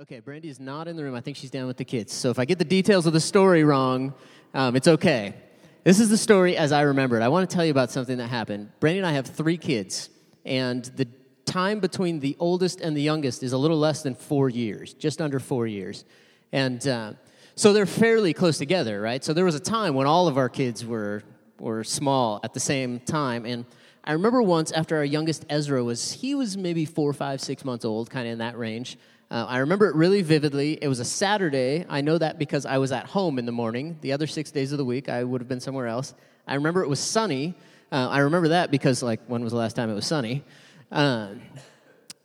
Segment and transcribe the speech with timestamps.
[0.00, 1.16] Okay, Brandy is not in the room.
[1.16, 2.12] I think she's down with the kids.
[2.12, 4.14] So if I get the details of the story wrong,
[4.54, 5.34] um, it's okay.
[5.82, 7.22] This is the story as I remember it.
[7.24, 8.70] I want to tell you about something that happened.
[8.78, 10.08] Brandy and I have three kids,
[10.44, 11.08] and the
[11.46, 15.20] time between the oldest and the youngest is a little less than four years, just
[15.20, 16.04] under four years.
[16.52, 17.14] And uh,
[17.56, 19.24] so they're fairly close together, right?
[19.24, 21.24] So there was a time when all of our kids were,
[21.58, 23.44] were small at the same time.
[23.44, 23.64] And
[24.04, 27.84] I remember once after our youngest Ezra was, he was maybe four, five, six months
[27.84, 28.96] old, kind of in that range.
[29.30, 30.78] Uh, I remember it really vividly.
[30.80, 31.84] It was a Saturday.
[31.88, 33.98] I know that because I was at home in the morning.
[34.00, 36.14] The other six days of the week, I would have been somewhere else.
[36.46, 37.54] I remember it was sunny.
[37.92, 40.44] Uh, I remember that because, like, when was the last time it was sunny?
[40.90, 41.34] Uh,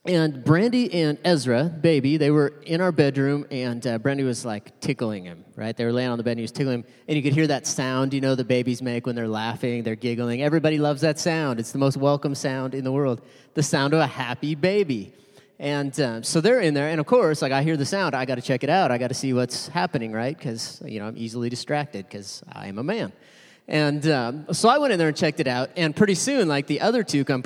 [0.05, 4.77] and Brandy and Ezra, baby, they were in our bedroom, and uh, Brandy was like
[4.81, 5.75] tickling him, right?
[5.75, 7.47] They were laying on the bed, and he was tickling him, and you could hear
[7.47, 10.41] that sound, you know, the babies make when they're laughing, they're giggling.
[10.41, 11.57] Everybody loves that sound.
[11.59, 13.21] It's the most welcome sound in the world
[13.53, 15.13] the sound of a happy baby.
[15.63, 18.25] And uh, so they're in there, and of course, like I hear the sound, I
[18.25, 18.91] got to check it out.
[18.91, 20.37] I got to see what's happening, right?
[20.37, 23.13] Because you know I'm easily distracted because I am a man.
[23.69, 26.67] And um, so I went in there and checked it out, and pretty soon, like
[26.67, 27.41] the other two come,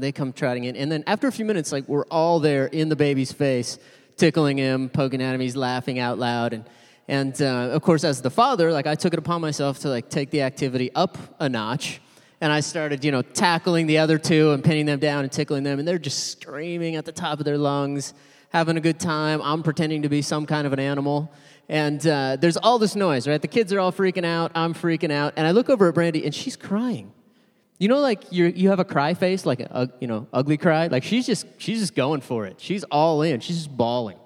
[0.00, 2.90] they come trotting in, and then after a few minutes, like we're all there in
[2.90, 3.78] the baby's face,
[4.18, 6.64] tickling him, poking at him, he's laughing out loud, and
[7.08, 10.10] and uh, of course, as the father, like I took it upon myself to like
[10.10, 12.02] take the activity up a notch
[12.40, 15.62] and I started, you know, tackling the other two and pinning them down and tickling
[15.62, 18.12] them, and they're just screaming at the top of their lungs,
[18.50, 19.40] having a good time.
[19.42, 21.32] I'm pretending to be some kind of an animal.
[21.68, 23.40] And uh, there's all this noise, right?
[23.40, 24.52] The kids are all freaking out.
[24.54, 25.34] I'm freaking out.
[25.36, 27.12] And I look over at Brandy, and she's crying.
[27.78, 30.86] You know, like you you have a cry face, like a, you know, ugly cry.
[30.86, 32.58] Like she's just she's just going for it.
[32.58, 33.40] She's all in.
[33.40, 34.18] She's just bawling.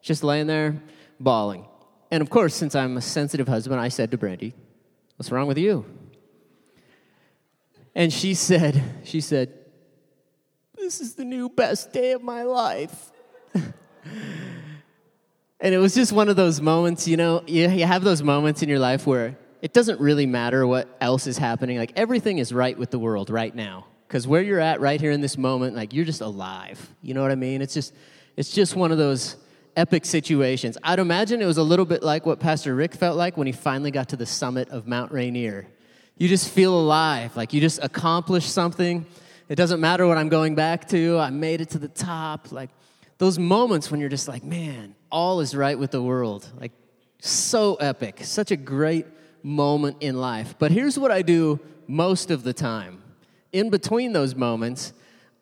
[0.00, 0.80] Just laying there,
[1.18, 1.66] bawling.
[2.10, 4.54] And of course, since I'm a sensitive husband, I said to Brandy,
[5.16, 5.84] "What's wrong with you?"
[7.94, 9.52] And she said, she said,
[10.76, 13.10] this is the new best day of my life.
[13.54, 13.72] and
[15.60, 18.68] it was just one of those moments, you know, you, you have those moments in
[18.68, 21.78] your life where it doesn't really matter what else is happening.
[21.78, 23.86] Like everything is right with the world right now.
[24.06, 26.94] Because where you're at right here in this moment, like you're just alive.
[27.00, 27.62] You know what I mean?
[27.62, 27.94] It's just,
[28.36, 29.36] it's just one of those
[29.76, 30.76] epic situations.
[30.82, 33.52] I'd imagine it was a little bit like what Pastor Rick felt like when he
[33.52, 35.66] finally got to the summit of Mount Rainier
[36.16, 39.04] you just feel alive, like you just accomplished something.
[39.48, 42.52] It doesn't matter what I'm going back to, I made it to the top.
[42.52, 42.70] Like
[43.18, 46.48] those moments when you're just like, man, all is right with the world.
[46.58, 46.72] Like
[47.20, 49.06] so epic, such a great
[49.42, 50.54] moment in life.
[50.58, 53.02] But here's what I do most of the time.
[53.52, 54.92] In between those moments,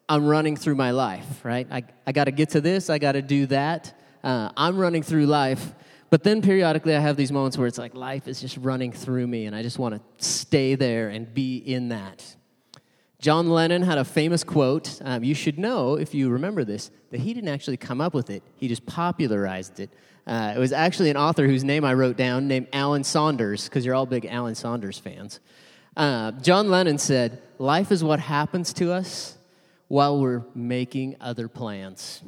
[0.08, 1.66] I'm running through my life, right?
[1.70, 3.98] I, I got to get to this, I got to do that.
[4.22, 5.74] Uh, I'm running through life
[6.12, 9.26] but then periodically, I have these moments where it's like life is just running through
[9.26, 12.36] me, and I just want to stay there and be in that.
[13.18, 15.00] John Lennon had a famous quote.
[15.02, 18.28] Um, you should know, if you remember this, that he didn't actually come up with
[18.28, 19.88] it, he just popularized it.
[20.26, 23.86] Uh, it was actually an author whose name I wrote down named Allen Saunders, because
[23.86, 25.40] you're all big Allen Saunders fans.
[25.96, 29.38] Uh, John Lennon said, Life is what happens to us
[29.88, 32.22] while we're making other plans.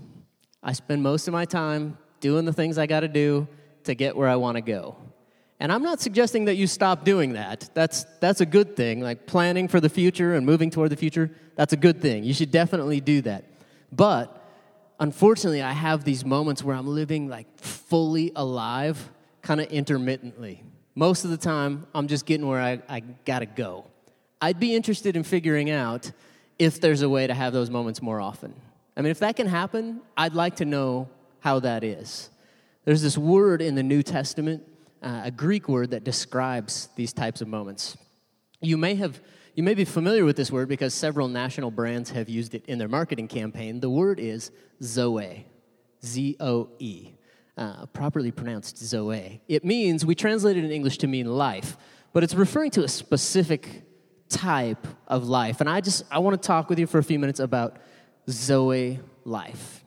[0.62, 3.46] I spend most of my time doing the things I got to do
[3.84, 4.96] to get where I want to go.
[5.60, 7.70] And I'm not suggesting that you stop doing that.
[7.74, 9.00] That's, that's a good thing.
[9.00, 12.24] Like planning for the future and moving toward the future, that's a good thing.
[12.24, 13.44] You should definitely do that.
[13.92, 14.42] But
[14.98, 19.10] unfortunately, I have these moments where I'm living like fully alive,
[19.42, 20.62] kind of intermittently.
[20.94, 23.86] Most of the time, I'm just getting where I, I gotta go.
[24.40, 26.10] I'd be interested in figuring out
[26.58, 28.54] if there's a way to have those moments more often.
[28.96, 31.08] I mean, if that can happen, I'd like to know
[31.40, 32.30] how that is.
[32.84, 34.62] There's this word in the New Testament,
[35.02, 37.96] uh, a Greek word that describes these types of moments.
[38.60, 39.20] You may have
[39.54, 42.78] you may be familiar with this word because several national brands have used it in
[42.78, 43.78] their marketing campaign.
[43.78, 44.50] The word is
[44.82, 45.46] Zoe,
[46.04, 47.12] Z O E,
[47.56, 49.40] uh, properly pronounced Zoe.
[49.46, 51.76] It means, we translate it in English to mean life,
[52.12, 53.84] but it's referring to a specific
[54.28, 55.60] type of life.
[55.60, 57.76] And I just, I want to talk with you for a few minutes about
[58.28, 59.83] Zoe life.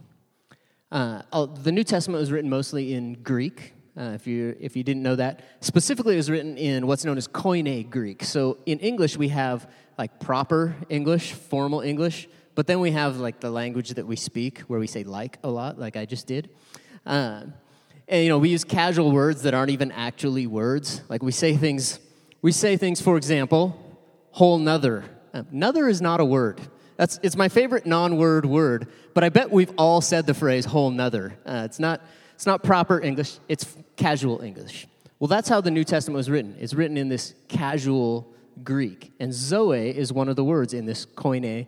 [0.92, 3.74] Uh, the New Testament was written mostly in Greek.
[3.98, 7.18] Uh, if you if you didn't know that, specifically, it was written in what's known
[7.18, 8.24] as Koine Greek.
[8.24, 13.40] So in English, we have like proper English, formal English, but then we have like
[13.40, 16.50] the language that we speak, where we say like a lot, like I just did.
[17.06, 17.46] Uh,
[18.08, 21.02] and you know, we use casual words that aren't even actually words.
[21.10, 22.00] Like we say things,
[22.42, 23.02] we say things.
[23.02, 23.76] For example,
[24.32, 25.04] whole nother.
[25.34, 26.62] Uh, nother is not a word.
[26.98, 30.66] That's, it's my favorite non word word, but I bet we've all said the phrase
[30.66, 31.38] whole nother.
[31.46, 32.02] Uh, it's, not,
[32.34, 34.88] it's not proper English, it's casual English.
[35.20, 36.56] Well, that's how the New Testament was written.
[36.60, 38.34] It's written in this casual
[38.64, 39.14] Greek.
[39.20, 41.68] And Zoe is one of the words in this Koine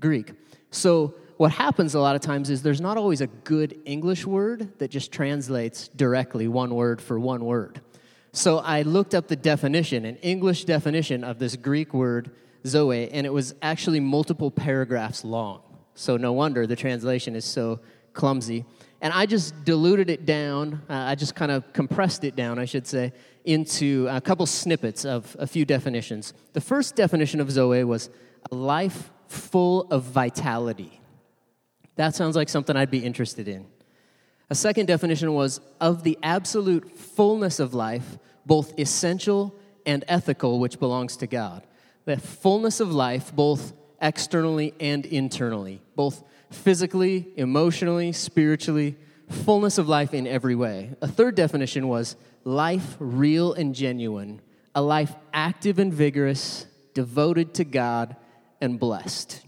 [0.00, 0.32] Greek.
[0.70, 4.78] So what happens a lot of times is there's not always a good English word
[4.78, 7.80] that just translates directly one word for one word.
[8.32, 12.30] So I looked up the definition, an English definition of this Greek word
[12.66, 15.62] zoe, and it was actually multiple paragraphs long.
[15.94, 17.80] So no wonder the translation is so
[18.12, 18.64] clumsy.
[19.00, 22.66] And I just diluted it down, uh, I just kind of compressed it down, I
[22.66, 23.12] should say,
[23.44, 26.34] into a couple snippets of a few definitions.
[26.52, 28.10] The first definition of Zoe was
[28.50, 31.00] a life full of vitality.
[31.96, 33.66] That sounds like something I'd be interested in.
[34.50, 39.54] A second definition was of the absolute fullness of life, both essential
[39.86, 41.62] and ethical, which belongs to God.
[42.10, 43.72] The fullness of life, both
[44.02, 48.96] externally and internally, both physically, emotionally, spiritually,
[49.28, 50.90] fullness of life in every way.
[51.02, 54.40] A third definition was life real and genuine,
[54.74, 58.16] a life active and vigorous, devoted to God
[58.60, 59.46] and blessed.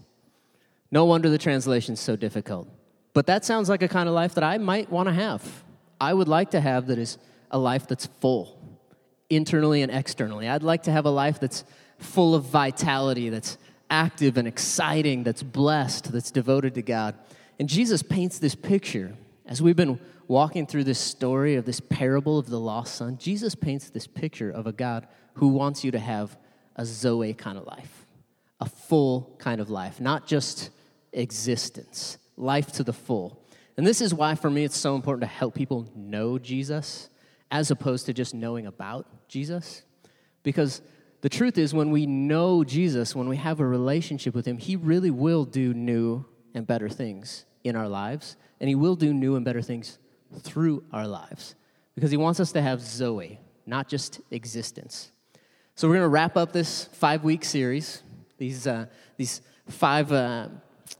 [0.89, 2.69] No wonder the translation's so difficult.
[3.11, 5.65] But that sounds like a kind of life that I might want to have.
[5.99, 7.17] I would like to have that is
[7.51, 8.57] a life that's full,
[9.29, 10.47] internally and externally.
[10.47, 11.65] I'd like to have a life that's
[11.97, 13.57] full of vitality, that's
[13.89, 17.15] active and exciting, that's blessed, that's devoted to God.
[17.59, 19.15] And Jesus paints this picture.
[19.45, 23.55] As we've been walking through this story of this parable of the lost son, Jesus
[23.55, 26.37] paints this picture of a God who wants you to have
[26.75, 28.05] a Zoe kind of life,
[28.59, 30.69] a full kind of life, not just
[31.11, 33.43] existence, life to the full.
[33.77, 37.09] And this is why, for me, it's so important to help people know Jesus
[37.51, 39.83] as opposed to just knowing about Jesus.
[40.41, 40.81] Because
[41.23, 44.75] the truth is, when we know Jesus, when we have a relationship with Him, He
[44.75, 49.37] really will do new and better things in our lives, and He will do new
[49.37, 49.99] and better things
[50.41, 51.55] through our lives
[51.95, 55.13] because He wants us to have Zoe, not just existence.
[55.75, 58.03] So, we're going to wrap up this five week series,
[58.37, 59.39] these, uh, these
[59.69, 60.49] five, uh,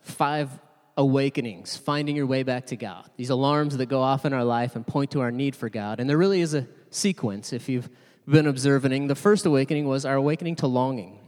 [0.04, 0.58] five
[0.96, 4.78] awakenings, finding your way back to God, these alarms that go off in our life
[4.78, 6.00] and point to our need for God.
[6.00, 7.90] And there really is a sequence if you've
[8.28, 11.20] been observing, the first awakening was our awakening to longing.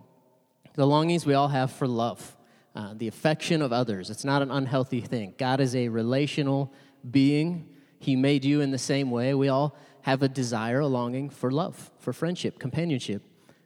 [0.75, 2.35] The longings we all have for love,
[2.75, 4.09] uh, the affection of others.
[4.09, 5.33] It's not an unhealthy thing.
[5.37, 6.73] God is a relational
[7.09, 7.69] being,
[7.99, 9.33] He made you in the same way.
[9.33, 13.23] We all have a desire, a longing for love, for friendship, companionship.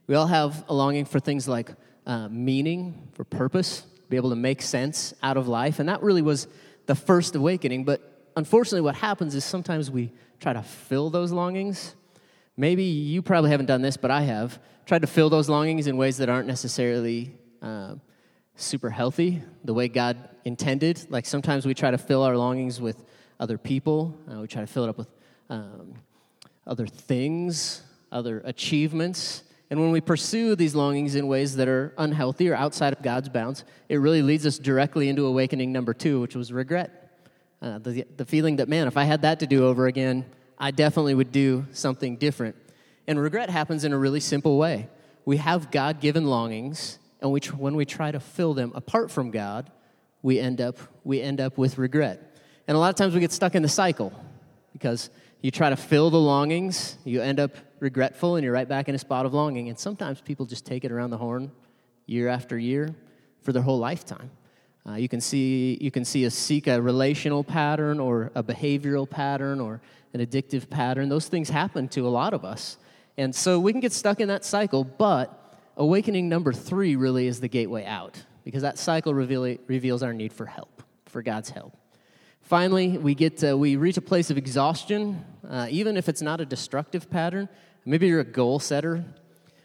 [0.07, 1.71] We all have a longing for things like
[2.05, 5.79] uh, meaning, for purpose, be able to make sense out of life.
[5.79, 6.47] And that really was
[6.87, 7.83] the first awakening.
[7.83, 11.95] But unfortunately, what happens is sometimes we try to fill those longings
[12.59, 14.59] Maybe you probably haven't done this, but I have.
[14.85, 17.95] Tried to fill those longings in ways that aren't necessarily uh,
[18.57, 21.09] super healthy, the way God intended.
[21.09, 23.01] Like sometimes we try to fill our longings with
[23.39, 25.07] other people, uh, we try to fill it up with
[25.49, 25.93] um,
[26.67, 29.43] other things, other achievements.
[29.69, 33.29] And when we pursue these longings in ways that are unhealthy or outside of God's
[33.29, 37.21] bounds, it really leads us directly into awakening number two, which was regret.
[37.61, 40.25] Uh, the, the feeling that, man, if I had that to do over again,
[40.59, 42.55] I definitely would do something different.
[43.07, 44.89] And regret happens in a really simple way.
[45.25, 49.31] We have God given longings, and we, when we try to fill them apart from
[49.31, 49.71] God,
[50.21, 52.37] we end, up, we end up with regret.
[52.67, 54.11] And a lot of times we get stuck in the cycle
[54.73, 55.09] because
[55.41, 58.95] you try to fill the longings, you end up regretful, and you're right back in
[58.95, 59.69] a spot of longing.
[59.69, 61.51] And sometimes people just take it around the horn
[62.05, 62.93] year after year
[63.41, 64.29] for their whole lifetime.
[64.87, 69.09] Uh, you, can see, you can see a seek a relational pattern or a behavioral
[69.09, 69.81] pattern or
[70.13, 71.09] an addictive pattern.
[71.09, 72.77] Those things happen to a lot of us.
[73.17, 77.39] And so we can get stuck in that cycle, but awakening number three really is
[77.39, 81.75] the gateway out because that cycle reveal, reveals our need for help, for God's help.
[82.41, 86.41] Finally, we, get uh, we reach a place of exhaustion, uh, even if it's not
[86.41, 87.47] a destructive pattern.
[87.85, 89.03] Maybe you're a goal setter.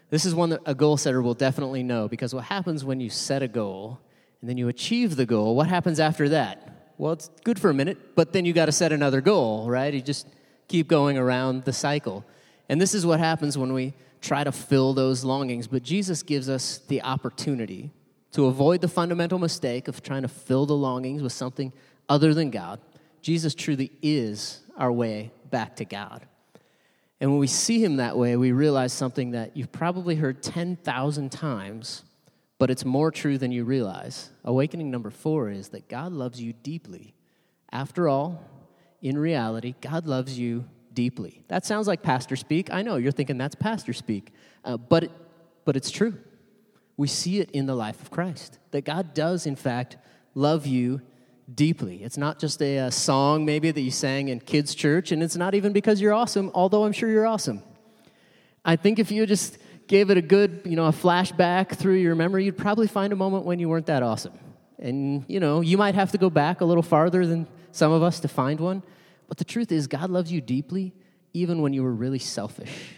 [0.09, 3.09] This is one that a goal setter will definitely know because what happens when you
[3.09, 3.99] set a goal
[4.41, 6.64] and then you achieve the goal, what happens after that?
[6.97, 9.93] Well, it's good for a minute, but then you got to set another goal, right?
[9.93, 10.27] You just
[10.67, 12.25] keep going around the cycle.
[12.69, 15.67] And this is what happens when we try to fill those longings.
[15.67, 17.91] But Jesus gives us the opportunity
[18.31, 21.71] to avoid the fundamental mistake of trying to fill the longings with something
[22.09, 22.79] other than God.
[23.21, 26.25] Jesus truly is our way back to God.
[27.19, 31.31] And when we see him that way, we realize something that you've probably heard 10,000
[31.31, 32.03] times
[32.57, 34.29] but it's more true than you realize.
[34.43, 37.13] Awakening number four is that God loves you deeply.
[37.71, 38.43] After all,
[39.01, 41.43] in reality, God loves you deeply.
[41.49, 42.73] That sounds like pastor speak.
[42.73, 44.31] I know you're thinking that's pastor speak,
[44.63, 45.11] uh, but, it,
[45.65, 46.17] but it's true.
[46.97, 49.97] We see it in the life of Christ that God does, in fact,
[50.33, 51.01] love you
[51.53, 52.03] deeply.
[52.03, 55.35] It's not just a, a song maybe that you sang in kids' church, and it's
[55.35, 57.61] not even because you're awesome, although I'm sure you're awesome.
[58.63, 62.15] I think if you just gave it a good, you know, a flashback through your
[62.15, 64.33] memory, you'd probably find a moment when you weren't that awesome.
[64.79, 68.03] And, you know, you might have to go back a little farther than some of
[68.03, 68.83] us to find one.
[69.27, 70.93] But the truth is, God loves you deeply,
[71.33, 72.97] even when you were really selfish,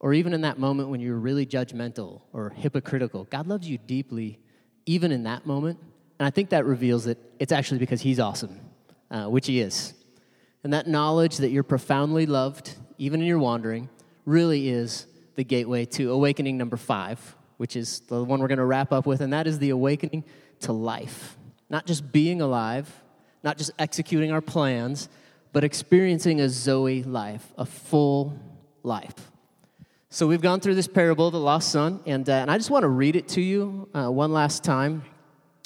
[0.00, 3.24] or even in that moment when you were really judgmental or hypocritical.
[3.24, 4.38] God loves you deeply,
[4.86, 5.78] even in that moment.
[6.18, 8.60] And I think that reveals that it's actually because He's awesome,
[9.10, 9.94] uh, which He is.
[10.64, 13.88] And that knowledge that you're profoundly loved, even in your wandering,
[14.24, 18.64] really is the gateway to awakening number five, which is the one we're going to
[18.64, 20.24] wrap up with, and that is the awakening
[20.60, 21.36] to life.
[21.70, 22.92] Not just being alive,
[23.42, 25.08] not just executing our plans,
[25.52, 28.38] but experiencing a Zoe life, a full
[28.82, 29.30] life.
[30.10, 32.70] So we've gone through this parable, of the lost son, and, uh, and I just
[32.70, 35.02] want to read it to you uh, one last time.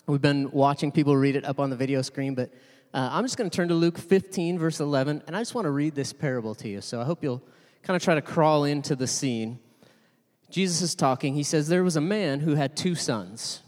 [0.06, 2.52] We've been watching people read it up on the video screen, but
[2.94, 5.64] uh, I'm just going to turn to Luke 15, verse 11, and I just want
[5.64, 6.80] to read this parable to you.
[6.80, 7.42] So I hope you'll
[7.86, 9.60] kind of try to crawl into the scene.
[10.50, 11.34] Jesus is talking.
[11.34, 13.62] He says, There was a man who had two sons.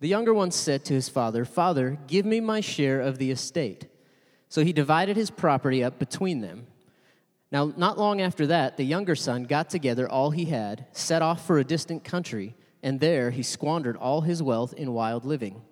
[0.00, 3.86] The younger one said to his father, Father, give me my share of the estate.
[4.48, 6.66] So he divided his property up between them.
[7.52, 11.46] Now, not long after that, the younger son got together all he had, set off
[11.46, 15.62] for a distant country, and there he squandered all his wealth in wild living.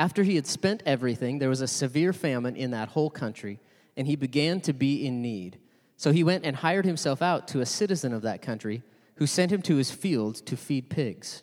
[0.00, 3.60] After he had spent everything, there was a severe famine in that whole country,
[3.96, 5.58] and he began to be in need.
[6.00, 8.82] So he went and hired himself out to a citizen of that country,
[9.16, 11.42] who sent him to his fields to feed pigs.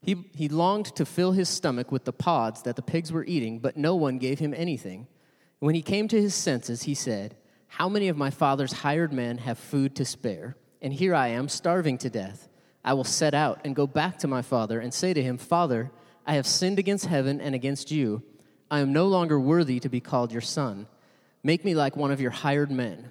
[0.00, 3.58] He, he longed to fill his stomach with the pods that the pigs were eating,
[3.58, 5.06] but no one gave him anything.
[5.58, 7.36] When he came to his senses, he said,
[7.66, 10.56] How many of my father's hired men have food to spare?
[10.80, 12.48] And here I am, starving to death.
[12.86, 15.90] I will set out and go back to my father and say to him, Father,
[16.26, 18.22] I have sinned against heaven and against you.
[18.70, 20.86] I am no longer worthy to be called your son.
[21.42, 23.10] Make me like one of your hired men.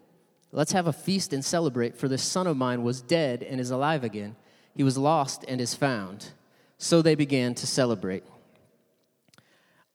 [0.51, 3.71] Let's have a feast and celebrate, for this son of mine was dead and is
[3.71, 4.35] alive again.
[4.75, 6.29] He was lost and is found.
[6.77, 8.23] So they began to celebrate.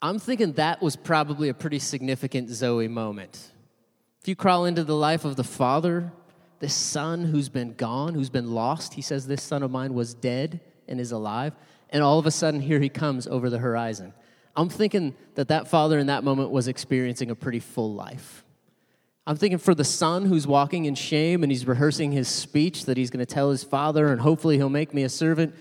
[0.00, 3.52] I'm thinking that was probably a pretty significant Zoe moment.
[4.20, 6.12] If you crawl into the life of the father,
[6.58, 10.14] this son who's been gone, who's been lost, he says, This son of mine was
[10.14, 11.54] dead and is alive.
[11.90, 14.14] And all of a sudden, here he comes over the horizon.
[14.56, 18.44] I'm thinking that that father in that moment was experiencing a pretty full life.
[19.28, 22.96] I'm thinking for the son who's walking in shame and he's rehearsing his speech that
[22.96, 25.52] he's going to tell his father, and hopefully he'll make me a servant.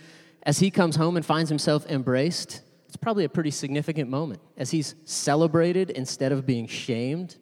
[0.44, 4.40] As he comes home and finds himself embraced, it's probably a pretty significant moment.
[4.56, 7.38] As he's celebrated instead of being shamed,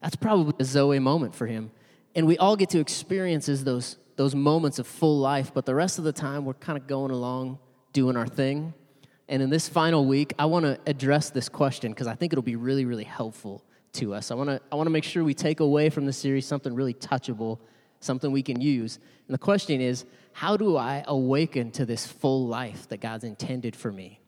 [0.00, 1.72] that's probably a Zoe moment for him.
[2.14, 5.98] And we all get to experience those, those moments of full life, but the rest
[5.98, 7.58] of the time we're kind of going along
[7.92, 8.74] doing our thing.
[9.28, 12.42] And in this final week, I want to address this question because I think it'll
[12.42, 13.64] be really, really helpful
[13.94, 14.30] to us.
[14.30, 16.74] I want to I want to make sure we take away from the series something
[16.74, 17.58] really touchable,
[18.00, 18.98] something we can use.
[19.26, 23.74] And the question is, how do I awaken to this full life that God's intended
[23.74, 24.20] for me?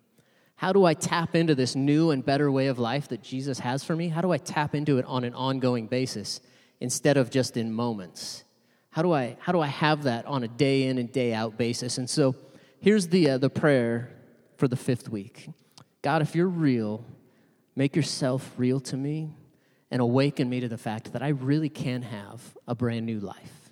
[0.57, 3.85] How do I tap into this new and better way of life that Jesus has
[3.85, 4.09] for me?
[4.09, 6.41] How do I tap into it on an ongoing basis
[6.81, 8.45] instead of just in moments?
[8.91, 11.59] How do I how do I have that on a day in and day out
[11.59, 11.99] basis?
[11.99, 12.35] And so
[12.81, 14.11] here's the uh, the prayer
[14.57, 15.51] for the fifth week.
[16.01, 17.05] God, if you're real,
[17.75, 19.35] make yourself real to me
[19.91, 23.71] and awaken me to the fact that I really can have a brand new life.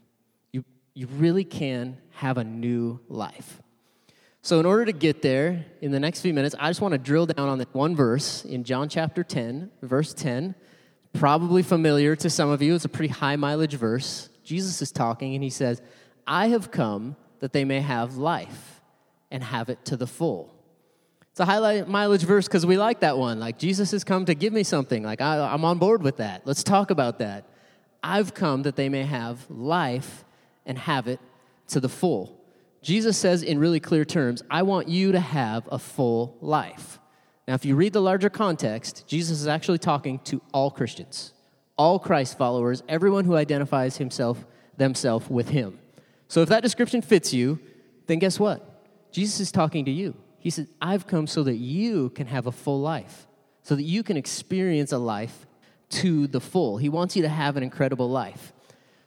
[0.52, 3.60] You, you really can have a new life.
[4.42, 6.98] So, in order to get there in the next few minutes, I just want to
[6.98, 10.54] drill down on this one verse in John chapter 10, verse 10.
[11.14, 12.74] Probably familiar to some of you.
[12.74, 14.28] It's a pretty high mileage verse.
[14.42, 15.80] Jesus is talking and he says,
[16.26, 18.82] I have come that they may have life
[19.30, 20.53] and have it to the full.
[21.34, 23.40] It's a high mileage verse because we like that one.
[23.40, 25.02] Like, Jesus has come to give me something.
[25.02, 26.42] Like, I, I'm on board with that.
[26.46, 27.48] Let's talk about that.
[28.04, 30.24] I've come that they may have life
[30.64, 31.18] and have it
[31.70, 32.40] to the full.
[32.82, 37.00] Jesus says in really clear terms, I want you to have a full life.
[37.48, 41.32] Now, if you read the larger context, Jesus is actually talking to all Christians,
[41.76, 45.80] all Christ followers, everyone who identifies himself, themselves with him.
[46.28, 47.58] So if that description fits you,
[48.06, 49.10] then guess what?
[49.10, 50.14] Jesus is talking to you.
[50.44, 53.26] He said, I've come so that you can have a full life,
[53.62, 55.46] so that you can experience a life
[55.88, 56.76] to the full.
[56.76, 58.52] He wants you to have an incredible life.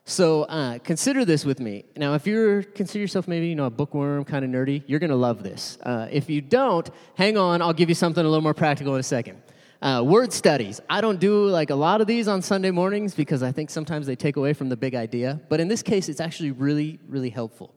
[0.04, 1.86] So uh, consider this with me.
[1.96, 5.12] Now, if you consider yourself maybe you know a bookworm, kind of nerdy, you're going
[5.12, 5.78] to love this.
[5.84, 7.62] Uh, if you don't, hang on.
[7.62, 9.40] I'll give you something a little more practical in a second.
[9.80, 10.82] Uh, word studies.
[10.90, 14.08] I don't do like a lot of these on Sunday mornings because I think sometimes
[14.08, 15.40] they take away from the big idea.
[15.50, 17.76] But in this case, it's actually really, really helpful.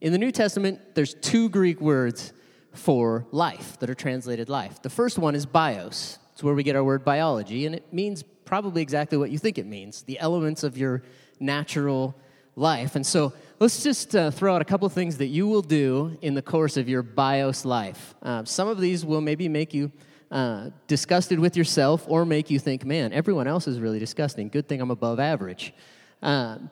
[0.00, 2.32] In the New Testament, there's two Greek words
[2.76, 4.82] for life that are translated life.
[4.82, 6.18] The first one is bios.
[6.32, 9.58] It's where we get our word biology, and it means probably exactly what you think
[9.58, 11.02] it means the elements of your
[11.40, 12.14] natural
[12.54, 12.96] life.
[12.96, 16.34] And so let's just uh, throw out a couple things that you will do in
[16.34, 18.14] the course of your bios life.
[18.22, 19.92] Uh, some of these will maybe make you
[20.30, 24.48] uh, disgusted with yourself or make you think, man, everyone else is really disgusting.
[24.48, 25.74] Good thing I'm above average.
[26.22, 26.70] Um,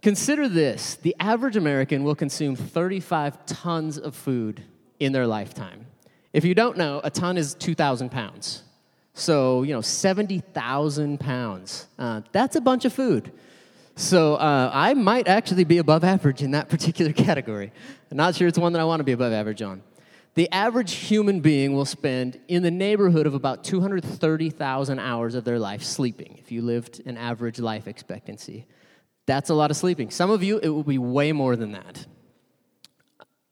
[0.00, 4.62] consider this the average American will consume 35 tons of food
[5.00, 5.86] in their lifetime.
[6.32, 8.62] If you don't know, a ton is 2,000 pounds.
[9.14, 11.86] So, you know, 70,000 pounds.
[11.98, 13.32] Uh, that's a bunch of food.
[13.94, 17.72] So, uh, I might actually be above average in that particular category.
[18.10, 19.82] I'm not sure it's one that I want to be above average on.
[20.34, 25.58] The average human being will spend in the neighborhood of about 230,000 hours of their
[25.58, 28.66] life sleeping, if you lived an average life expectancy.
[29.24, 30.10] That's a lot of sleeping.
[30.10, 32.04] Some of you, it will be way more than that.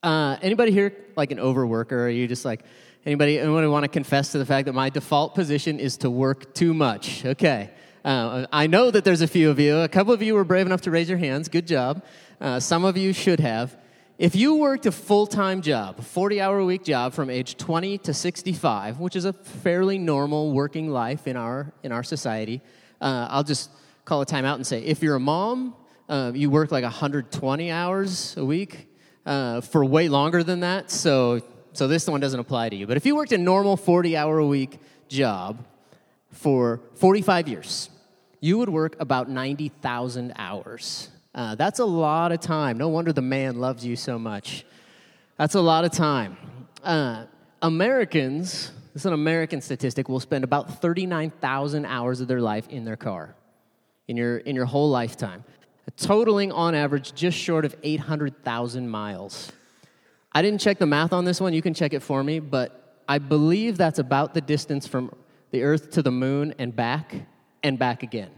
[0.04, 1.92] Uh, anybody here like an overworker?
[1.92, 2.62] Or are you just like,
[3.06, 6.54] anybody, anybody want to confess to the fact that my default position is to work
[6.54, 7.24] too much?
[7.24, 7.70] Okay.
[8.04, 9.78] Uh, I know that there's a few of you.
[9.78, 11.48] A couple of you were brave enough to raise your hands.
[11.48, 12.04] Good job.
[12.38, 13.78] Uh, some of you should have.
[14.18, 17.56] If you worked a full time job, a 40 hour a week job from age
[17.56, 22.60] 20 to 65, which is a fairly normal working life in our, in our society,
[23.00, 23.70] uh, I'll just
[24.04, 25.74] call a timeout and say if you're a mom,
[26.10, 28.88] uh, you work like 120 hours a week
[29.26, 31.40] uh, for way longer than that, so,
[31.72, 32.86] so this one doesn't apply to you.
[32.86, 34.78] But if you worked a normal 40 hour a week
[35.08, 35.64] job
[36.30, 37.90] for 45 years,
[38.40, 41.08] you would work about 90,000 hours.
[41.34, 42.76] Uh, that's a lot of time.
[42.76, 44.64] No wonder the man loves you so much.
[45.38, 46.36] That's a lot of time.
[46.82, 47.24] Uh,
[47.62, 52.84] Americans, this is an American statistic, will spend about 39,000 hours of their life in
[52.84, 53.34] their car
[54.08, 55.44] in your, in your whole lifetime,
[55.92, 59.52] totaling on average just short of 800,000 miles.
[60.32, 63.02] I didn't check the math on this one, you can check it for me, but
[63.06, 65.14] I believe that's about the distance from
[65.50, 67.14] the Earth to the moon and back
[67.62, 68.30] and back again,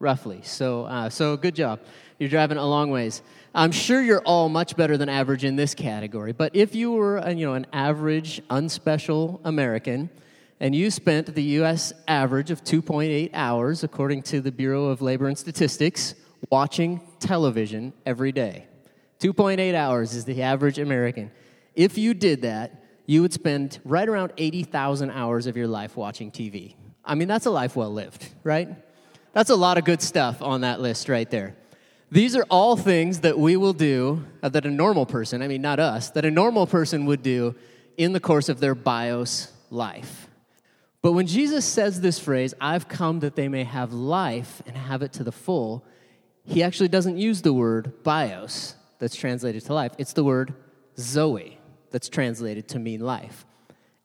[0.00, 0.40] roughly.
[0.42, 1.80] So, uh, so good job.
[2.18, 3.22] You're driving a long ways.
[3.54, 7.18] I'm sure you're all much better than average in this category, but if you were
[7.18, 10.10] a, you know, an average, unspecial American,
[10.60, 15.28] and you spent the US average of 2.8 hours, according to the Bureau of Labor
[15.28, 16.14] and Statistics,
[16.50, 18.66] watching television every day.
[19.20, 21.30] 2.8 hours is the average American.
[21.74, 26.30] If you did that, you would spend right around 80,000 hours of your life watching
[26.30, 26.74] TV.
[27.04, 28.68] I mean, that's a life well lived, right?
[29.32, 31.56] That's a lot of good stuff on that list right there.
[32.10, 35.62] These are all things that we will do, uh, that a normal person, I mean,
[35.62, 37.54] not us, that a normal person would do
[37.96, 40.28] in the course of their bios life.
[41.02, 45.02] But when Jesus says this phrase, I've come that they may have life and have
[45.02, 45.84] it to the full,
[46.46, 49.92] he actually doesn't use the word bios that's translated to life.
[49.98, 50.54] It's the word
[50.98, 51.58] zoe
[51.90, 53.44] that's translated to mean life.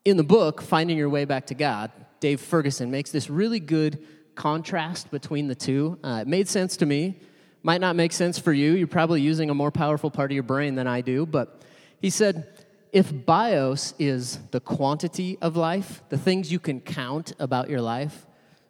[0.05, 4.05] In the book, Finding Your Way Back to God, Dave Ferguson makes this really good
[4.35, 5.99] contrast between the two.
[6.03, 7.19] Uh, it made sense to me
[7.63, 8.73] might not make sense for you.
[8.73, 11.25] You're probably using a more powerful part of your brain than I do.
[11.25, 11.61] But
[12.01, 12.47] he said,
[12.91, 18.25] if bios is the quantity of life, the things you can count about your life,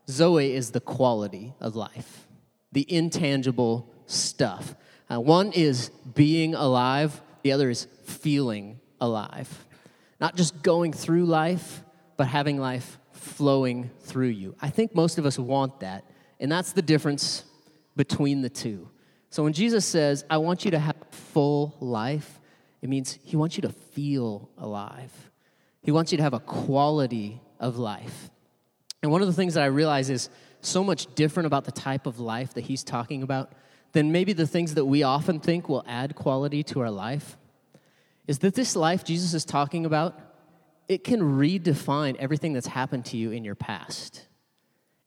[0.10, 2.27] Zoe is the quality of life,
[2.71, 4.75] the intangible stuff.
[5.10, 9.65] Uh, one is being alive, the other is feeling alive.
[10.19, 11.84] Not just going through life,
[12.17, 14.55] but having life flowing through you.
[14.62, 16.03] I think most of us want that.
[16.39, 17.43] And that's the difference
[17.95, 18.89] between the two.
[19.29, 22.39] So when Jesus says, I want you to have full life,
[22.82, 25.12] it means he wants you to feel alive.
[25.82, 28.29] He wants you to have a quality of life.
[29.02, 30.30] And one of the things that I realize is
[30.62, 33.54] so much different about the type of life that he's talking about
[33.94, 37.38] than maybe the things that we often think will add quality to our life
[38.28, 40.20] is that this life Jesus is talking about,
[40.88, 44.28] it can redefine everything that's happened to you in your past.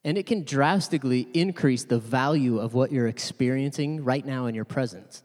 [0.05, 4.65] And it can drastically increase the value of what you're experiencing right now in your
[4.65, 5.23] present.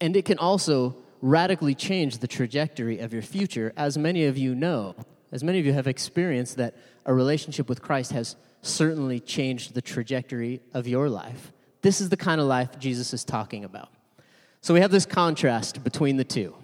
[0.00, 4.54] And it can also radically change the trajectory of your future, as many of you
[4.54, 4.94] know,
[5.32, 9.82] as many of you have experienced that a relationship with Christ has certainly changed the
[9.82, 11.52] trajectory of your life.
[11.80, 13.88] This is the kind of life Jesus is talking about.
[14.60, 16.54] So we have this contrast between the two.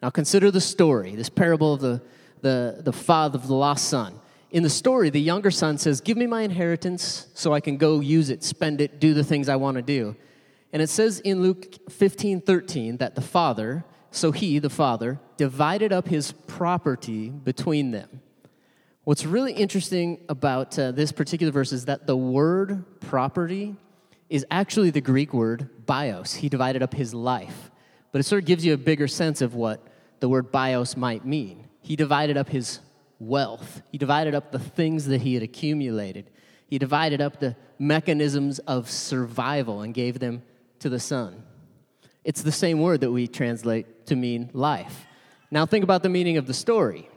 [0.00, 2.02] Now consider the story, this parable of the,
[2.42, 4.20] the, the father of the lost son
[4.54, 7.98] in the story, the younger son says, Give me my inheritance so I can go
[7.98, 10.14] use it, spend it, do the things I want to do.
[10.72, 15.92] And it says in Luke 15 13 that the father, so he, the father, divided
[15.92, 18.20] up his property between them.
[19.04, 23.76] What's really interesting about uh, this particular verse is that the word property
[24.30, 26.34] is actually the Greek word bios.
[26.34, 27.70] He divided up his life.
[28.12, 29.86] But it sort of gives you a bigger sense of what
[30.20, 31.68] the word bios might mean.
[31.82, 32.80] He divided up his
[33.20, 36.30] wealth, he divided up the things that he had accumulated,
[36.66, 40.42] he divided up the mechanisms of survival and gave them
[40.78, 41.42] to the son.
[42.24, 45.06] It's the same word that we translate to mean life.
[45.54, 47.08] Now, think about the meaning of the story.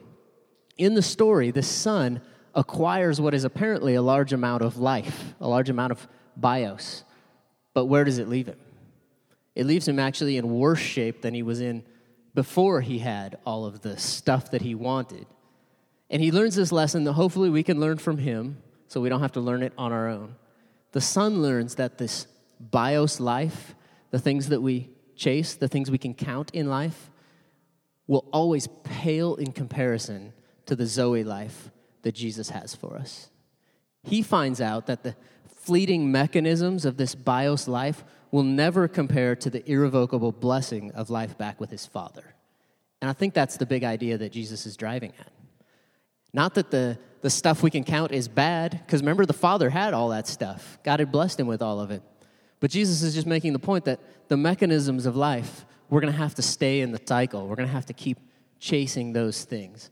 [0.76, 2.20] In the story, the son
[2.54, 7.02] acquires what is apparently a large amount of life, a large amount of bios.
[7.74, 8.60] But where does it leave him?
[9.56, 11.82] It leaves him actually in worse shape than he was in
[12.32, 15.26] before he had all of the stuff that he wanted.
[16.08, 19.20] And he learns this lesson that hopefully we can learn from him so we don't
[19.20, 20.36] have to learn it on our own.
[20.92, 22.28] The son learns that this
[22.60, 23.74] bios life,
[24.12, 27.10] the things that we chase, the things we can count in life,
[28.08, 30.32] will always pale in comparison
[30.66, 31.70] to the Zoe life
[32.02, 33.30] that Jesus has for us.
[34.02, 35.14] He finds out that the
[35.46, 41.36] fleeting mechanisms of this bios life will never compare to the irrevocable blessing of life
[41.38, 42.34] back with his Father.
[43.00, 45.32] And I think that's the big idea that Jesus is driving at.
[46.32, 49.94] Not that the, the stuff we can count is bad, because remember, the Father had
[49.94, 50.78] all that stuff.
[50.82, 52.02] God had blessed him with all of it.
[52.60, 56.18] But Jesus is just making the point that the mechanisms of life, we're going to
[56.18, 57.46] have to stay in the cycle.
[57.46, 58.18] We're going to have to keep
[58.60, 59.90] chasing those things.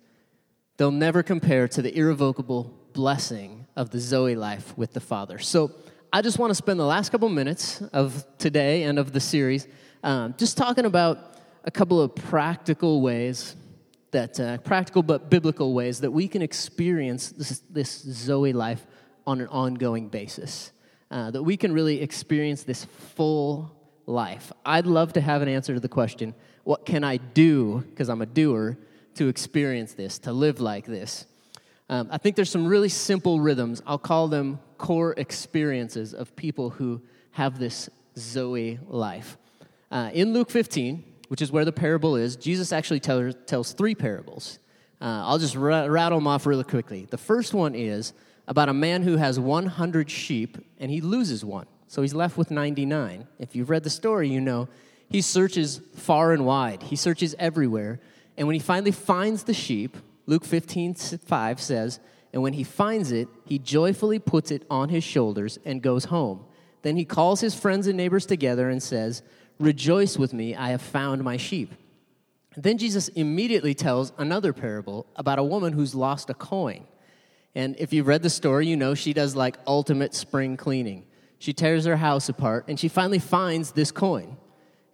[0.77, 5.39] They'll never compare to the irrevocable blessing of the Zoe life with the Father.
[5.39, 5.73] So
[6.13, 9.67] I just want to spend the last couple minutes of today and of the series
[10.03, 11.19] um, just talking about
[11.65, 13.57] a couple of practical ways
[14.13, 18.87] that uh, practical but biblical ways that we can experience this, this Zoe life
[19.27, 20.73] on an ongoing basis.
[21.11, 23.76] Uh, that we can really experience this full
[24.07, 24.53] life.
[24.65, 28.23] I'd love to have an answer to the question what can I do, because I'm
[28.23, 28.77] a doer,
[29.15, 31.27] to experience this, to live like this?
[31.89, 33.83] Um, I think there's some really simple rhythms.
[33.87, 37.89] I'll call them core experiences of people who have this
[38.19, 39.37] Zoe life.
[39.93, 43.95] Uh, in Luke 15, which is where the parable is, Jesus actually tell, tells three
[43.95, 44.59] parables.
[45.01, 47.07] Uh, I'll just r- rattle them off really quickly.
[47.09, 48.13] The first one is
[48.49, 51.67] about a man who has 100 sheep and he loses one.
[51.89, 53.27] So he's left with 99.
[53.39, 54.69] If you've read the story, you know
[55.09, 58.01] he searches far and wide, he searches everywhere.
[58.37, 59.97] And when he finally finds the sheep,
[60.27, 62.01] Luke 15 5 says,
[62.33, 66.45] And when he finds it, he joyfully puts it on his shoulders and goes home.
[66.83, 69.23] Then he calls his friends and neighbors together and says,
[69.59, 71.73] Rejoice with me, I have found my sheep.
[72.57, 76.85] Then Jesus immediately tells another parable about a woman who's lost a coin.
[77.55, 81.05] And if you've read the story, you know she does like ultimate spring cleaning.
[81.39, 84.37] She tears her house apart and she finally finds this coin.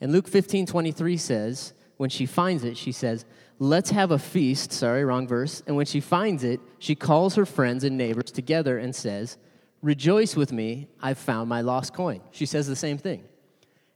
[0.00, 3.24] And Luke 15 23 says, when she finds it, she says,
[3.60, 4.72] Let's have a feast.
[4.72, 5.62] Sorry, wrong verse.
[5.68, 9.38] And when she finds it, she calls her friends and neighbors together and says,
[9.82, 12.20] Rejoice with me, I've found my lost coin.
[12.32, 13.22] She says the same thing.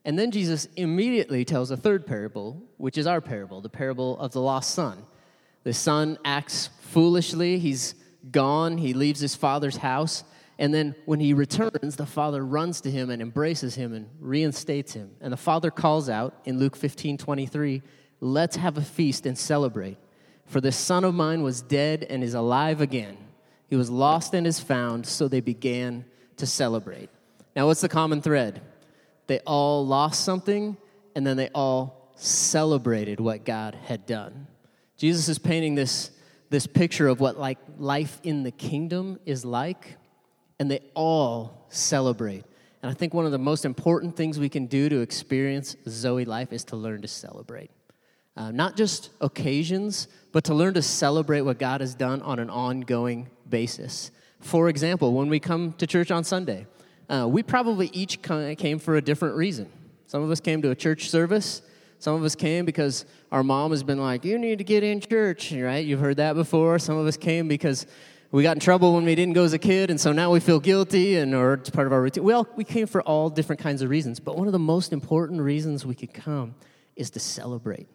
[0.04, 4.30] And then Jesus immediately tells a third parable, which is our parable, the parable of
[4.30, 5.04] the lost son.
[5.64, 7.96] The son acts foolishly, he's
[8.30, 10.22] gone, he leaves his father's house,
[10.58, 14.94] and then when he returns, the father runs to him and embraces him and reinstates
[14.94, 15.10] him.
[15.20, 17.82] And the father calls out in Luke 15 23,
[18.20, 19.98] Let's have a feast and celebrate.
[20.46, 23.18] For this son of mine was dead and is alive again.
[23.68, 26.04] He was lost and is found, so they began
[26.36, 27.10] to celebrate.
[27.54, 28.62] Now, what's the common thread?
[29.26, 30.76] They all lost something,
[31.14, 34.46] and then they all celebrated what God had done.
[34.96, 36.10] Jesus is painting this,
[36.48, 39.96] this picture of what like life in the kingdom is like,
[40.58, 42.44] and they all celebrate.
[42.82, 46.24] And I think one of the most important things we can do to experience Zoe
[46.24, 47.70] life is to learn to celebrate.
[48.36, 52.50] Uh, not just occasions, but to learn to celebrate what God has done on an
[52.50, 54.10] ongoing basis.
[54.40, 56.66] For example, when we come to church on Sunday,
[57.08, 59.70] uh, we probably each came for a different reason.
[60.06, 61.62] Some of us came to a church service.
[61.98, 65.00] Some of us came because our mom has been like, you need to get in
[65.00, 65.84] church, right?
[65.84, 66.78] You've heard that before.
[66.78, 67.86] Some of us came because
[68.36, 70.40] we got in trouble when we didn't go as a kid, and so now we
[70.40, 72.22] feel guilty, and or it's part of our routine.
[72.22, 74.92] We all we came for all different kinds of reasons, but one of the most
[74.92, 76.54] important reasons we could come
[76.96, 77.88] is to celebrate.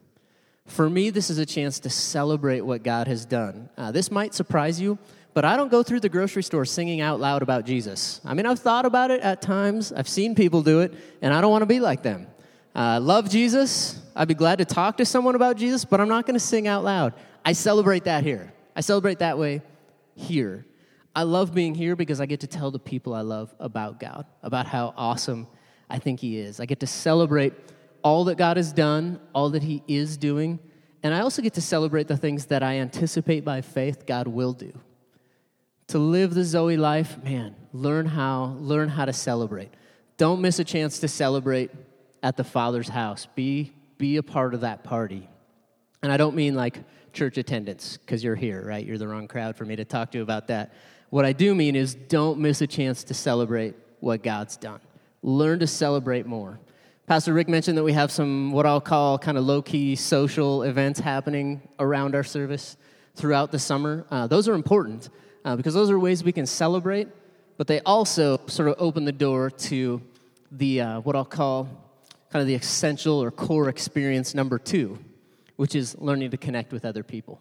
[0.65, 3.69] For me, this is a chance to celebrate what God has done.
[3.77, 4.97] Uh, this might surprise you,
[5.35, 8.19] but I don't go through the grocery store singing out loud about Jesus.
[8.25, 11.41] I mean, I've thought about it at times, I've seen people do it, and I
[11.41, 12.25] don't want to be like them.
[12.73, 14.01] I uh, love Jesus.
[14.15, 16.67] I'd be glad to talk to someone about Jesus, but I'm not going to sing
[16.67, 17.13] out loud.
[17.45, 18.51] I celebrate that here.
[18.75, 19.61] I celebrate that way
[20.15, 20.65] here.
[21.15, 24.25] I love being here because I get to tell the people I love about God,
[24.43, 25.47] about how awesome
[25.89, 26.59] I think He is.
[26.59, 27.53] I get to celebrate
[28.03, 30.59] all that God has done, all that He is doing,
[31.03, 34.53] and I also get to celebrate the things that I anticipate by faith God will
[34.53, 34.71] do.
[35.91, 39.69] to live the Zoe life, man, learn how, learn how to celebrate.
[40.15, 41.69] Don't miss a chance to celebrate
[42.23, 43.27] at the Father's house.
[43.35, 45.27] Be, be a part of that party.
[46.01, 46.79] And I don't mean like
[47.13, 48.85] church attendance, because you're here, right?
[48.85, 50.73] You're the wrong crowd for me to talk to about that.
[51.09, 54.79] What I do mean is don't miss a chance to celebrate what God's done.
[55.21, 56.59] Learn to celebrate more.
[57.07, 60.63] Pastor Rick mentioned that we have some what I'll call kind of low key social
[60.63, 62.77] events happening around our service
[63.15, 64.05] throughout the summer.
[64.09, 65.09] Uh, those are important
[65.43, 67.09] uh, because those are ways we can celebrate,
[67.57, 70.01] but they also sort of open the door to
[70.51, 71.65] the uh, what I'll call
[72.31, 74.97] kind of the essential or core experience number two,
[75.61, 77.39] which is learning to connect with other people.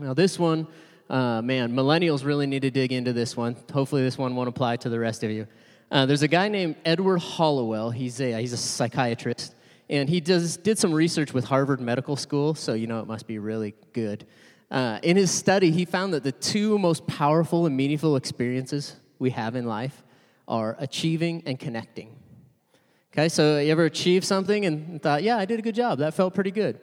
[0.00, 0.68] Now, this one,
[1.10, 3.56] uh, man, millennials really need to dig into this one.
[3.72, 5.48] Hopefully, this one won't apply to the rest of you.
[5.90, 7.90] Uh, there's a guy named Edward Hallowell.
[7.90, 9.56] He's a, he's a psychiatrist,
[9.90, 13.26] and he does, did some research with Harvard Medical School, so you know it must
[13.26, 14.24] be really good.
[14.70, 19.30] Uh, in his study, he found that the two most powerful and meaningful experiences we
[19.30, 20.04] have in life
[20.46, 22.14] are achieving and connecting.
[23.12, 26.14] Okay, so you ever achieved something and thought, yeah, I did a good job, that
[26.14, 26.78] felt pretty good?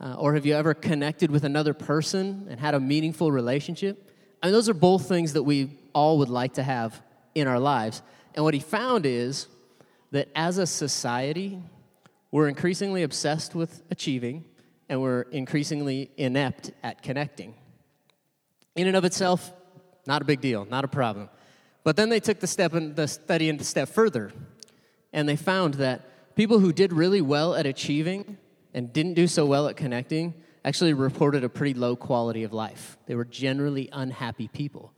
[0.00, 4.10] Uh, or have you ever connected with another person and had a meaningful relationship?
[4.42, 7.02] I mean, those are both things that we all would like to have
[7.34, 8.02] in our lives.
[8.34, 9.48] And what he found is
[10.12, 11.58] that as a society,
[12.30, 14.44] we're increasingly obsessed with achieving
[14.88, 17.54] and we're increasingly inept at connecting.
[18.76, 19.52] In and of itself,
[20.06, 21.28] not a big deal, not a problem.
[21.84, 24.32] But then they took the step in the study into step further,
[25.12, 28.38] and they found that people who did really well at achieving
[28.78, 30.32] and didn't do so well at connecting
[30.64, 32.96] actually reported a pretty low quality of life.
[33.06, 34.92] They were generally unhappy people.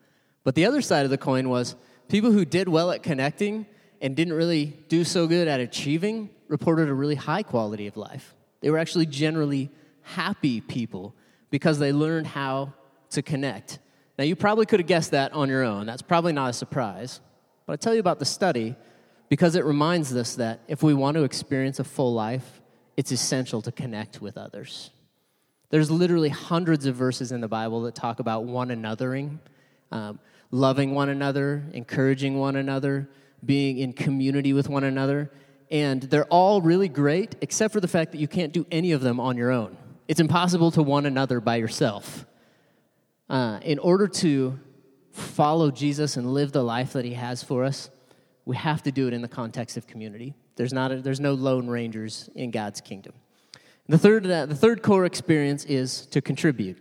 [0.44, 1.76] But the other side of the coin was
[2.08, 3.64] people who did well at connecting
[4.02, 8.34] and didn't really do so good at achieving reported a really high quality of life.
[8.60, 9.70] They were actually generally
[10.02, 11.14] happy people
[11.48, 12.74] because they learned how
[13.10, 13.78] to connect.
[14.18, 15.86] Now, you probably could have guessed that on your own.
[15.86, 17.20] That's probably not a surprise.
[17.64, 18.76] But I tell you about the study
[19.30, 22.59] because it reminds us that if we want to experience a full life,
[23.00, 24.90] it's essential to connect with others.
[25.70, 29.38] There's literally hundreds of verses in the Bible that talk about one anothering,
[29.90, 33.08] um, loving one another, encouraging one another,
[33.42, 35.30] being in community with one another.
[35.70, 39.00] And they're all really great, except for the fact that you can't do any of
[39.00, 39.78] them on your own.
[40.06, 42.26] It's impossible to one another by yourself.
[43.30, 44.60] Uh, in order to
[45.12, 47.88] follow Jesus and live the life that he has for us,
[48.44, 50.34] we have to do it in the context of community.
[50.60, 53.14] There's, not a, there's no lone rangers in God's kingdom.
[53.88, 56.76] The third, uh, the third core experience is to contribute.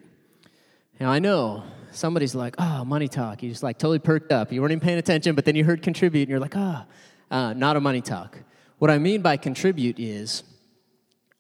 [1.00, 3.42] Now, I know somebody's like, oh, money talk.
[3.42, 4.52] You just like totally perked up.
[4.52, 6.88] You weren't even paying attention, but then you heard contribute and you're like, ah,
[7.32, 8.38] oh, uh, not a money talk.
[8.80, 10.44] What I mean by contribute is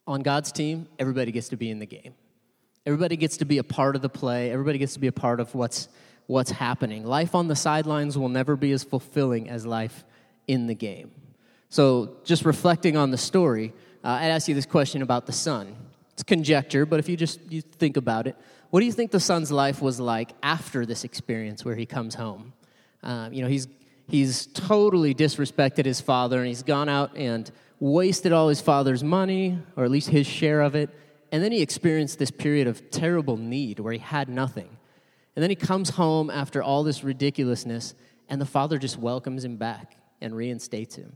[0.07, 2.13] on God's team, everybody gets to be in the game.
[2.85, 4.49] Everybody gets to be a part of the play.
[4.49, 5.89] Everybody gets to be a part of what's,
[6.27, 7.05] what's happening.
[7.05, 10.05] Life on the sidelines will never be as fulfilling as life
[10.47, 11.11] in the game.
[11.69, 15.75] So, just reflecting on the story, uh, I'd ask you this question about the son.
[16.13, 18.35] It's conjecture, but if you just you think about it,
[18.71, 22.15] what do you think the son's life was like after this experience where he comes
[22.15, 22.53] home?
[23.03, 23.67] Uh, you know, he's
[24.07, 29.59] he's totally disrespected his father, and he's gone out and wasted all his father's money,
[29.75, 30.89] or at least his share of it.
[31.31, 34.69] And then he experienced this period of terrible need where he had nothing.
[35.35, 37.93] And then he comes home after all this ridiculousness,
[38.27, 41.15] and the father just welcomes him back and reinstates him.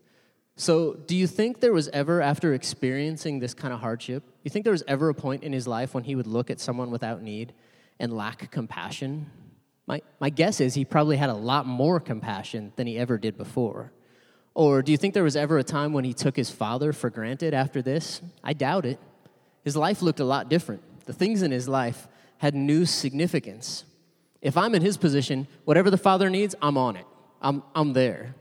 [0.56, 4.66] So, do you think there was ever, after experiencing this kind of hardship, you think
[4.66, 7.24] there was ever a point in his life when he would look at someone without
[7.24, 7.54] need
[8.00, 9.32] and lack compassion?
[9.88, 13.36] My, my guess is he probably had a lot more compassion than he ever did
[13.36, 13.92] before.
[14.54, 17.10] Or do you think there was ever a time when he took his father for
[17.10, 18.22] granted after this?
[18.44, 19.00] I doubt it.
[19.64, 20.84] His life looked a lot different.
[21.06, 23.86] The things in his life had new significance.
[24.42, 27.06] If I'm in his position, whatever the father needs, I'm on it.
[27.42, 28.36] I'm, I'm there.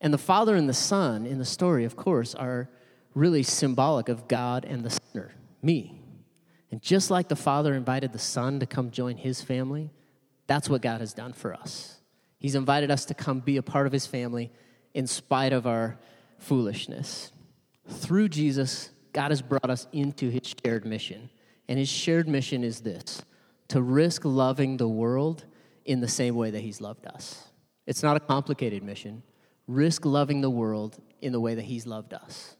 [0.00, 2.68] And the Father and the Son in the story, of course, are
[3.14, 5.32] really symbolic of God and the sinner,
[5.62, 6.00] me.
[6.70, 9.90] And just like the Father invited the Son to come join his family,
[10.46, 11.96] that's what God has done for us.
[12.38, 14.52] He's invited us to come be a part of his family
[14.94, 15.98] in spite of our
[16.38, 17.32] foolishness.
[17.88, 21.30] Through Jesus, God has brought us into his shared mission.
[21.68, 23.22] And his shared mission is this
[23.68, 25.44] to risk loving the world
[25.84, 27.48] in the same way that he's loved us.
[27.86, 29.22] It's not a complicated mission
[29.68, 32.56] risk loving the world in the way that He's loved us,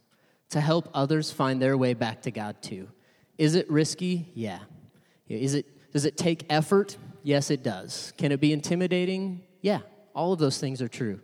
[0.51, 2.89] to help others find their way back to God too.
[3.37, 4.31] Is it risky?
[4.35, 4.61] Yeah.
[5.29, 6.97] Is it, does it take effort?
[7.23, 8.13] Yes, it does.
[8.17, 9.43] Can it be intimidating?
[9.61, 9.81] Yeah,
[10.15, 11.21] all of those things are true.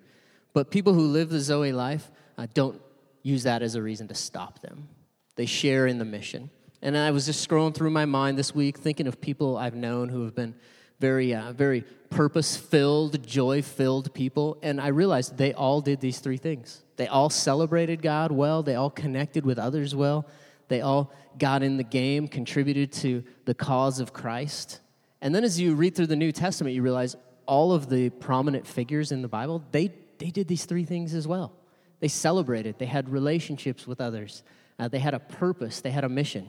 [0.52, 2.80] But people who live the Zoe life uh, don't
[3.22, 4.88] use that as a reason to stop them.
[5.36, 6.50] They share in the mission.
[6.82, 10.10] And I was just scrolling through my mind this week thinking of people I've known
[10.10, 10.54] who have been
[11.00, 14.58] very, uh, very purpose filled, joy filled people.
[14.62, 16.82] And I realized they all did these three things.
[16.96, 20.26] They all celebrated God well, they all connected with others well,
[20.68, 24.80] they all got in the game, contributed to the cause of Christ.
[25.20, 28.66] And then as you read through the New Testament, you realize all of the prominent
[28.66, 31.52] figures in the Bible, they, they did these three things as well.
[32.00, 34.42] They celebrated, they had relationships with others,
[34.78, 36.46] uh, they had a purpose, they had a mission.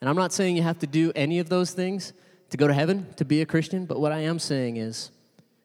[0.00, 2.12] And I'm not saying you have to do any of those things
[2.52, 5.10] to go to heaven, to be a Christian, but what I am saying is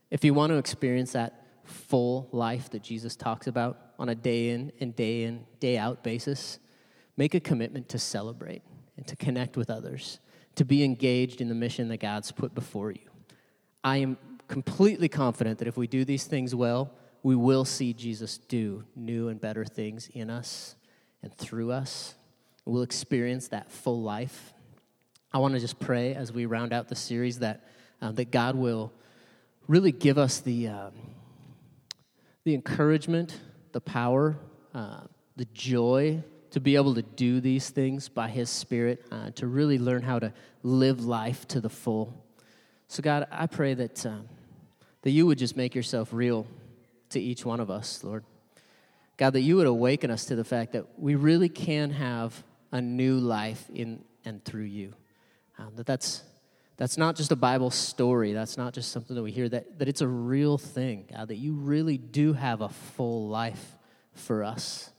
[0.09, 4.51] if you want to experience that full life that Jesus talks about on a day
[4.51, 6.59] in and day in, day out basis,
[7.17, 8.61] make a commitment to celebrate
[8.95, 10.19] and to connect with others,
[10.55, 13.09] to be engaged in the mission that God's put before you.
[13.83, 18.37] I am completely confident that if we do these things well, we will see Jesus
[18.37, 20.77] do new and better things in us
[21.21, 22.15] and through us.
[22.63, 24.53] We'll experience that full life.
[25.37, 27.63] I want to just pray as we round out the series that,
[28.01, 28.91] uh, that God will
[29.67, 30.93] really give us the, um,
[32.43, 33.39] the encouragement,
[33.71, 34.39] the power,
[34.73, 35.01] uh,
[35.35, 39.77] the joy to be able to do these things by His Spirit, uh, to really
[39.77, 42.25] learn how to live life to the full.
[42.87, 44.27] So, God, I pray that, um,
[45.03, 46.47] that you would just make yourself real
[47.11, 48.23] to each one of us, Lord.
[49.17, 52.81] God, that you would awaken us to the fact that we really can have a
[52.81, 54.93] new life in and through you.
[55.57, 56.23] Um, that that's,
[56.77, 58.33] that's not just a Bible story.
[58.33, 61.37] That's not just something that we hear, that, that it's a real thing, God, that
[61.37, 63.75] you really do have a full life
[64.13, 64.91] for us.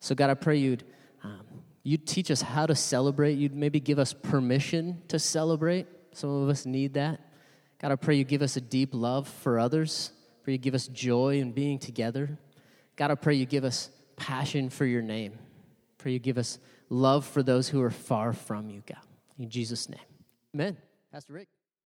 [0.00, 0.84] So, God, I pray you'd,
[1.24, 1.44] um,
[1.82, 3.34] you'd teach us how to celebrate.
[3.34, 5.86] You'd maybe give us permission to celebrate.
[6.12, 7.20] Some of us need that.
[7.80, 10.10] God, I pray you give us a deep love for others.
[10.44, 12.38] Pray you give us joy in being together.
[12.94, 15.38] God, I pray you give us passion for your name.
[15.98, 19.05] Pray you give us love for those who are far from you, God.
[19.38, 20.00] In Jesus' name.
[20.54, 20.76] Amen.
[21.12, 21.48] Pastor Rick.